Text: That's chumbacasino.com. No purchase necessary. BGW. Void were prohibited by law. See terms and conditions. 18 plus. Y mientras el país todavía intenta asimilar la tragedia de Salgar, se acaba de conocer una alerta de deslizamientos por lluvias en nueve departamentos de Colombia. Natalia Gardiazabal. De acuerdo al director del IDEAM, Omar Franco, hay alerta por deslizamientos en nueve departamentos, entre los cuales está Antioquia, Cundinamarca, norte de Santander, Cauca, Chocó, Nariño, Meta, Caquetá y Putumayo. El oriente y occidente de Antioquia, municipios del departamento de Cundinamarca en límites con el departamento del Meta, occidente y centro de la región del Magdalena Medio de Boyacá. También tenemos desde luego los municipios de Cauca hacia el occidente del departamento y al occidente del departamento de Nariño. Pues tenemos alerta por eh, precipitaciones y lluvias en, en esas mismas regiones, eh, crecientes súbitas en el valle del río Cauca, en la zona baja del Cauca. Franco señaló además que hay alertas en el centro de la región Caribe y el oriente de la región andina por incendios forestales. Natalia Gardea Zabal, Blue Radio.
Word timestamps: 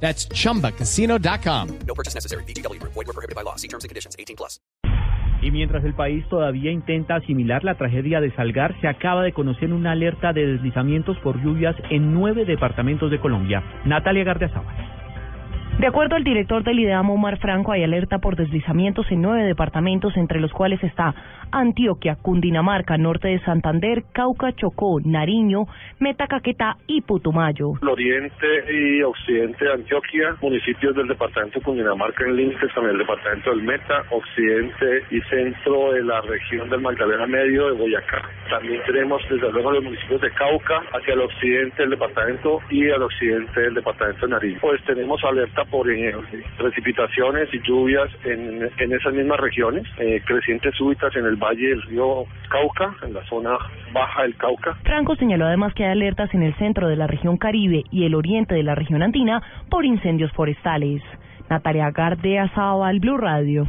That's 0.00 0.28
chumbacasino.com. 0.28 1.78
No 1.86 1.94
purchase 1.94 2.14
necessary. 2.14 2.44
BGW. 2.44 2.80
Void 2.82 2.94
were 2.94 3.12
prohibited 3.12 3.34
by 3.34 3.42
law. 3.42 3.56
See 3.56 3.68
terms 3.68 3.84
and 3.84 3.88
conditions. 3.88 4.14
18 4.18 4.36
plus. 4.36 4.60
Y 5.42 5.50
mientras 5.50 5.84
el 5.84 5.94
país 5.94 6.26
todavía 6.28 6.70
intenta 6.72 7.16
asimilar 7.16 7.62
la 7.62 7.76
tragedia 7.76 8.20
de 8.20 8.34
Salgar, 8.34 8.74
se 8.80 8.88
acaba 8.88 9.22
de 9.22 9.32
conocer 9.32 9.72
una 9.72 9.92
alerta 9.92 10.32
de 10.32 10.46
deslizamientos 10.46 11.18
por 11.18 11.42
lluvias 11.42 11.76
en 11.90 12.14
nueve 12.14 12.44
departamentos 12.46 13.10
de 13.10 13.20
Colombia. 13.20 13.62
Natalia 13.84 14.24
Gardiazabal. 14.24 14.85
De 15.78 15.86
acuerdo 15.86 16.16
al 16.16 16.24
director 16.24 16.64
del 16.64 16.80
IDEAM, 16.80 17.10
Omar 17.10 17.38
Franco, 17.38 17.70
hay 17.70 17.84
alerta 17.84 18.18
por 18.18 18.34
deslizamientos 18.34 19.12
en 19.12 19.20
nueve 19.20 19.44
departamentos, 19.44 20.16
entre 20.16 20.40
los 20.40 20.50
cuales 20.50 20.82
está 20.82 21.14
Antioquia, 21.52 22.16
Cundinamarca, 22.16 22.96
norte 22.96 23.28
de 23.28 23.40
Santander, 23.40 24.04
Cauca, 24.12 24.52
Chocó, 24.52 25.00
Nariño, 25.04 25.66
Meta, 26.00 26.26
Caquetá 26.28 26.78
y 26.86 27.02
Putumayo. 27.02 27.72
El 27.82 27.88
oriente 27.88 28.46
y 28.72 29.02
occidente 29.02 29.66
de 29.66 29.72
Antioquia, 29.74 30.36
municipios 30.40 30.96
del 30.96 31.08
departamento 31.08 31.58
de 31.58 31.64
Cundinamarca 31.66 32.24
en 32.24 32.36
límites 32.36 32.72
con 32.72 32.88
el 32.88 32.96
departamento 32.96 33.50
del 33.50 33.62
Meta, 33.62 34.02
occidente 34.10 35.02
y 35.10 35.20
centro 35.28 35.92
de 35.92 36.02
la 36.02 36.22
región 36.22 36.70
del 36.70 36.80
Magdalena 36.80 37.26
Medio 37.26 37.66
de 37.66 37.72
Boyacá. 37.72 38.22
También 38.48 38.80
tenemos 38.86 39.22
desde 39.28 39.52
luego 39.52 39.72
los 39.72 39.84
municipios 39.84 40.22
de 40.22 40.30
Cauca 40.30 40.82
hacia 40.94 41.12
el 41.12 41.20
occidente 41.20 41.82
del 41.82 41.90
departamento 41.90 42.60
y 42.70 42.88
al 42.88 43.02
occidente 43.02 43.60
del 43.60 43.74
departamento 43.74 44.26
de 44.26 44.32
Nariño. 44.32 44.58
Pues 44.62 44.82
tenemos 44.84 45.22
alerta 45.22 45.65
por 45.70 45.90
eh, 45.90 46.14
precipitaciones 46.58 47.48
y 47.52 47.60
lluvias 47.60 48.08
en, 48.24 48.68
en 48.78 48.92
esas 48.92 49.12
mismas 49.12 49.40
regiones, 49.40 49.84
eh, 49.98 50.22
crecientes 50.24 50.74
súbitas 50.76 51.14
en 51.16 51.26
el 51.26 51.36
valle 51.36 51.68
del 51.68 51.82
río 51.82 52.24
Cauca, 52.48 52.94
en 53.04 53.14
la 53.14 53.24
zona 53.24 53.56
baja 53.92 54.22
del 54.22 54.36
Cauca. 54.36 54.74
Franco 54.84 55.16
señaló 55.16 55.46
además 55.46 55.74
que 55.74 55.84
hay 55.84 55.92
alertas 55.92 56.32
en 56.34 56.42
el 56.42 56.54
centro 56.56 56.88
de 56.88 56.96
la 56.96 57.06
región 57.06 57.36
Caribe 57.36 57.84
y 57.90 58.04
el 58.04 58.14
oriente 58.14 58.54
de 58.54 58.62
la 58.62 58.74
región 58.74 59.02
andina 59.02 59.42
por 59.70 59.84
incendios 59.84 60.32
forestales. 60.32 61.02
Natalia 61.48 61.90
Gardea 61.90 62.48
Zabal, 62.54 62.98
Blue 62.98 63.18
Radio. 63.18 63.66